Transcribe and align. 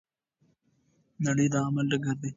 نړۍ 1.25 1.47
د 1.53 1.55
عمل 1.65 1.85
ډګر 1.91 2.15
دی. 2.21 2.29